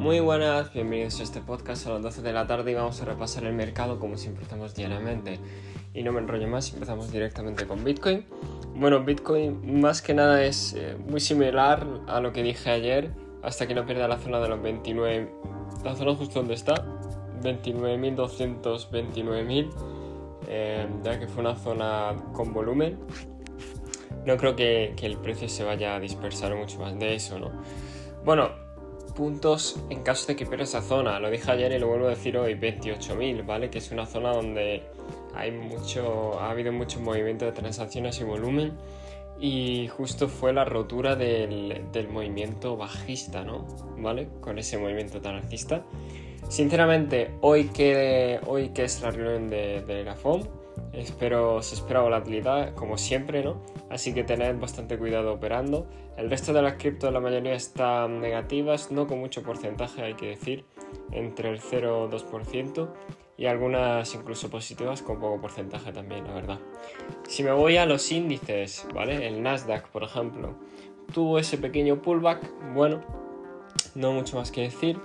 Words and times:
Muy 0.00 0.18
buenas, 0.18 0.72
bienvenidos 0.72 1.20
a 1.20 1.24
este 1.24 1.42
podcast 1.42 1.86
a 1.86 1.90
las 1.90 2.00
12 2.00 2.22
de 2.22 2.32
la 2.32 2.46
tarde 2.46 2.70
y 2.70 2.74
vamos 2.74 3.02
a 3.02 3.04
repasar 3.04 3.44
el 3.44 3.52
mercado 3.52 4.00
como 4.00 4.16
siempre 4.16 4.44
estamos 4.44 4.74
diariamente. 4.74 5.38
Y 5.92 6.02
no 6.02 6.10
me 6.10 6.20
enrollo 6.20 6.48
más, 6.48 6.72
empezamos 6.72 7.12
directamente 7.12 7.66
con 7.66 7.84
Bitcoin. 7.84 8.24
Bueno, 8.74 9.04
Bitcoin 9.04 9.78
más 9.78 10.00
que 10.00 10.14
nada 10.14 10.42
es 10.42 10.72
eh, 10.72 10.96
muy 11.06 11.20
similar 11.20 11.86
a 12.06 12.18
lo 12.20 12.32
que 12.32 12.42
dije 12.42 12.70
ayer, 12.70 13.10
hasta 13.42 13.68
que 13.68 13.74
no 13.74 13.84
pierda 13.84 14.08
la 14.08 14.16
zona 14.16 14.40
de 14.40 14.48
los 14.48 14.62
29, 14.62 15.34
la 15.84 15.94
zona 15.94 16.14
justo 16.14 16.38
donde 16.38 16.54
está, 16.54 16.82
29.200, 17.42 18.88
29.000, 18.90 19.70
eh, 20.48 20.88
ya 21.02 21.20
que 21.20 21.28
fue 21.28 21.42
una 21.42 21.56
zona 21.56 22.16
con 22.32 22.54
volumen. 22.54 22.98
No 24.24 24.38
creo 24.38 24.56
que, 24.56 24.94
que 24.96 25.04
el 25.04 25.18
precio 25.18 25.46
se 25.50 25.62
vaya 25.62 25.94
a 25.94 26.00
dispersar 26.00 26.56
mucho 26.56 26.78
más 26.80 26.98
de 26.98 27.16
eso, 27.16 27.38
¿no? 27.38 27.50
Bueno, 28.24 28.69
puntos 29.20 29.78
en 29.90 30.02
caso 30.02 30.26
de 30.28 30.34
que 30.34 30.46
pierda 30.46 30.64
esa 30.64 30.80
zona. 30.80 31.20
Lo 31.20 31.30
dije 31.30 31.50
ayer 31.50 31.72
y 31.72 31.78
lo 31.78 31.88
vuelvo 31.88 32.06
a 32.06 32.10
decir 32.10 32.38
hoy, 32.38 32.54
28.000, 32.54 33.44
¿vale? 33.44 33.68
Que 33.68 33.76
es 33.76 33.90
una 33.90 34.06
zona 34.06 34.32
donde 34.32 34.82
hay 35.34 35.50
mucho, 35.50 36.40
ha 36.40 36.50
habido 36.50 36.72
mucho 36.72 37.00
movimiento 37.00 37.44
de 37.44 37.52
transacciones 37.52 38.18
y 38.18 38.24
volumen 38.24 38.72
y 39.38 39.88
justo 39.88 40.26
fue 40.26 40.54
la 40.54 40.64
rotura 40.64 41.16
del, 41.16 42.08
movimiento 42.10 42.78
bajista, 42.78 43.44
¿no? 43.44 43.66
¿Vale? 43.98 44.28
Con 44.40 44.58
ese 44.58 44.78
movimiento 44.78 45.20
tan 45.20 45.34
alcista. 45.34 45.84
Sinceramente, 46.48 47.32
hoy 47.42 47.64
que, 47.64 48.40
hoy 48.46 48.70
que 48.70 48.84
es 48.84 49.02
la 49.02 49.10
reunión 49.10 49.50
de, 49.50 49.82
de 49.82 50.02
la 50.02 50.14
FOM, 50.14 50.44
Espero, 50.92 51.62
se 51.62 51.76
espera 51.76 52.00
volatilidad, 52.00 52.74
como 52.74 52.98
siempre, 52.98 53.44
¿no? 53.44 53.62
Así 53.90 54.12
que 54.12 54.24
tened 54.24 54.58
bastante 54.58 54.98
cuidado 54.98 55.32
operando. 55.32 55.86
El 56.16 56.28
resto 56.28 56.52
de 56.52 56.62
las 56.62 56.74
criptos, 56.74 57.12
la 57.12 57.20
mayoría 57.20 57.54
están 57.54 58.20
negativas, 58.20 58.90
no 58.90 59.06
con 59.06 59.20
mucho 59.20 59.42
porcentaje, 59.42 60.02
hay 60.02 60.14
que 60.14 60.26
decir, 60.26 60.64
entre 61.12 61.50
el 61.50 61.60
0 61.60 62.08
y 62.10 62.16
2%, 62.16 62.88
y 63.36 63.46
algunas 63.46 64.12
incluso 64.14 64.50
positivas 64.50 65.00
con 65.02 65.20
poco 65.20 65.40
porcentaje 65.40 65.92
también, 65.92 66.26
la 66.26 66.34
verdad. 66.34 66.58
Si 67.28 67.44
me 67.44 67.52
voy 67.52 67.76
a 67.76 67.86
los 67.86 68.10
índices, 68.10 68.86
¿vale? 68.92 69.28
El 69.28 69.42
Nasdaq, 69.42 69.88
por 69.88 70.02
ejemplo, 70.02 70.56
tuvo 71.14 71.38
ese 71.38 71.56
pequeño 71.56 72.02
pullback, 72.02 72.40
bueno, 72.74 73.00
no 73.94 74.12
mucho 74.12 74.36
más 74.36 74.50
que 74.50 74.62
decir. 74.62 74.98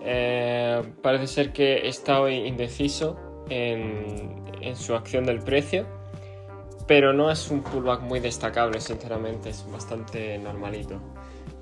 Eh, 0.00 0.82
parece 1.02 1.26
ser 1.26 1.52
que 1.52 1.86
está 1.86 2.20
hoy 2.20 2.46
indeciso 2.46 3.27
en, 3.48 4.76
su 4.76 4.94
acción 4.94 5.24
del 5.24 5.40
precio, 5.40 5.86
pero 6.86 7.12
no 7.12 7.30
es 7.30 7.50
un 7.50 7.62
pullback 7.62 8.02
muy 8.02 8.20
destacable, 8.20 8.80
sinceramente, 8.80 9.50
es 9.50 9.64
bastante 9.70 10.38
normalito. 10.38 11.00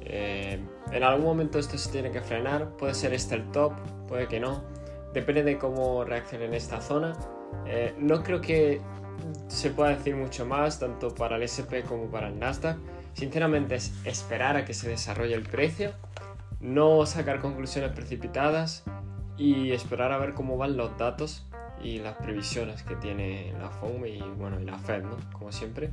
Eh, 0.01 0.59
en 0.92 1.03
algún 1.03 1.25
momento 1.25 1.59
esto 1.59 1.79
se 1.79 1.91
tiene 1.91 2.11
que 2.11 2.20
frenar, 2.20 2.77
puede 2.77 2.95
ser 2.95 3.12
este 3.12 3.34
el 3.37 3.51
top, 3.53 3.73
puede 4.09 4.27
que 4.29 4.41
no, 4.41 4.62
depende 5.12 5.42
de 5.42 5.59
cómo 5.59 6.05
reaccione 6.05 6.47
en 6.47 6.55
esta 6.55 6.81
zona. 6.81 7.12
Eh, 7.67 7.95
no 7.98 8.23
creo 8.23 8.41
que 8.41 8.81
se 9.48 9.70
pueda 9.70 9.91
decir 9.91 10.14
mucho 10.17 10.47
más, 10.47 10.79
tanto 10.79 11.14
para 11.14 11.37
el 11.37 11.42
SP 11.47 11.83
como 11.89 12.07
para 12.11 12.29
el 12.29 12.39
Nasdaq. 12.39 12.77
Sinceramente 13.14 13.77
es 13.77 13.92
esperar 14.05 14.57
a 14.57 14.64
que 14.64 14.75
se 14.75 14.89
desarrolle 14.89 15.34
el 15.34 15.42
precio, 15.42 15.92
no 16.61 17.07
sacar 17.07 17.41
conclusiones 17.41 17.92
precipitadas 17.92 18.84
y 19.39 19.73
esperar 19.73 20.12
a 20.12 20.19
ver 20.19 20.34
cómo 20.34 20.57
van 20.57 20.77
los 20.77 20.97
datos 20.98 21.45
y 21.83 21.99
las 21.99 22.17
previsiones 22.17 22.83
que 22.83 22.97
tiene 22.97 23.53
la 23.59 23.71
FOM 23.71 24.05
y 24.07 24.21
bueno 24.39 24.61
y 24.61 24.65
la 24.65 24.79
Fed, 24.79 25.03
¿no? 25.03 25.17
Como 25.33 25.53
siempre. 25.53 25.91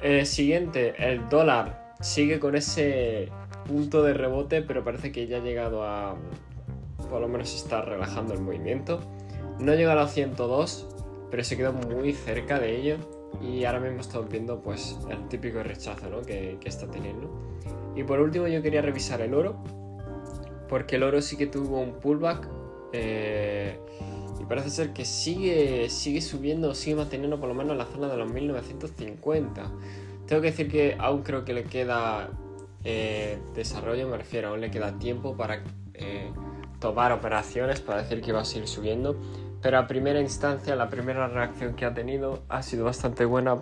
Eh, 0.00 0.24
siguiente, 0.24 0.94
el 0.98 1.28
dólar 1.28 1.94
sigue 2.00 2.40
con 2.40 2.56
ese 2.56 3.28
punto 3.66 4.02
de 4.02 4.14
rebote, 4.14 4.62
pero 4.62 4.82
parece 4.82 5.12
que 5.12 5.26
ya 5.26 5.38
ha 5.38 5.40
llegado 5.40 5.84
a, 5.84 6.16
por 7.10 7.20
lo 7.20 7.28
menos 7.28 7.54
está 7.54 7.82
relajando 7.82 8.34
el 8.34 8.40
movimiento. 8.40 9.00
No 9.58 9.74
llega 9.74 9.92
a 9.92 9.96
los 9.96 10.10
102, 10.12 10.88
pero 11.30 11.44
se 11.44 11.56
quedó 11.56 11.72
muy 11.72 12.12
cerca 12.12 12.58
de 12.58 12.76
ello 12.76 12.96
y 13.40 13.64
ahora 13.64 13.80
mismo 13.80 14.00
estamos 14.00 14.28
viendo 14.28 14.60
pues 14.60 14.98
el 15.08 15.28
típico 15.28 15.62
rechazo 15.62 16.08
¿no? 16.08 16.22
que, 16.22 16.58
está 16.64 16.90
teniendo. 16.90 17.30
Y 17.94 18.02
por 18.02 18.20
último 18.20 18.46
yo 18.48 18.62
quería 18.62 18.82
revisar 18.82 19.20
el 19.20 19.34
oro, 19.34 19.62
porque 20.68 20.96
el 20.96 21.02
oro 21.02 21.20
sí 21.20 21.36
que 21.36 21.46
tuvo 21.46 21.80
un 21.80 21.94
pullback. 22.00 22.48
Eh, 22.92 23.78
parece 24.50 24.70
ser 24.70 24.92
que 24.92 25.04
sigue, 25.04 25.88
sigue 25.90 26.20
subiendo, 26.20 26.74
sigue 26.74 26.96
manteniendo 26.96 27.38
por 27.38 27.48
lo 27.48 27.54
menos 27.54 27.76
la 27.76 27.86
zona 27.86 28.08
de 28.08 28.16
los 28.16 28.32
1950. 28.32 29.62
Tengo 30.26 30.42
que 30.42 30.50
decir 30.50 30.68
que 30.68 30.96
aún 30.98 31.22
creo 31.22 31.44
que 31.44 31.52
le 31.52 31.62
queda 31.62 32.30
eh, 32.82 33.38
desarrollo, 33.54 34.08
me 34.08 34.16
refiero, 34.16 34.48
aún 34.48 34.60
le 34.60 34.72
queda 34.72 34.98
tiempo 34.98 35.36
para 35.36 35.62
eh, 35.94 36.32
tomar 36.80 37.12
operaciones 37.12 37.80
para 37.80 38.02
decir 38.02 38.22
que 38.22 38.32
va 38.32 38.40
a 38.40 38.44
seguir 38.44 38.66
subiendo. 38.66 39.14
Pero 39.62 39.78
a 39.78 39.86
primera 39.86 40.20
instancia, 40.20 40.74
la 40.74 40.90
primera 40.90 41.28
reacción 41.28 41.76
que 41.76 41.84
ha 41.84 41.94
tenido 41.94 42.42
ha 42.48 42.64
sido 42.64 42.84
bastante 42.84 43.24
buena 43.26 43.56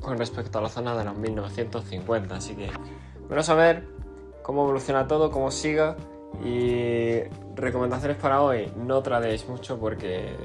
con 0.00 0.16
respecto 0.16 0.58
a 0.60 0.62
la 0.62 0.70
zona 0.70 0.96
de 0.96 1.04
los 1.04 1.14
1950. 1.18 2.34
Así 2.34 2.54
que 2.54 2.70
vamos 3.28 3.50
a 3.50 3.54
ver 3.54 3.84
cómo 4.42 4.62
evoluciona 4.62 5.06
todo, 5.06 5.30
cómo 5.30 5.50
siga. 5.50 5.94
Y 6.44 7.22
recomendaciones 7.54 8.16
para 8.18 8.42
hoy, 8.42 8.72
no 8.76 9.02
tradéis 9.02 9.48
mucho 9.48 9.78
porque 9.78 10.36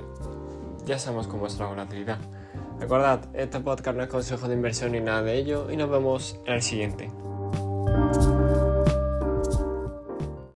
ya 0.85 0.97
sabemos 0.97 1.28
cómo 1.28 1.47
es 1.47 1.57
la 1.59 1.68
volatilidad. 1.68 2.18
Recordad, 2.79 3.25
este 3.34 3.59
podcast 3.59 3.97
no 3.97 4.03
es 4.03 4.09
consejo 4.09 4.47
de 4.47 4.56
inversión 4.56 4.94
ni 4.94 5.00
nada 5.00 5.22
de 5.22 5.38
ello 5.38 5.69
y 5.69 5.78
nos 5.78 5.90
vemos 5.90 6.40
en 6.46 6.53
el 6.53 6.62
siguiente. 6.62 7.12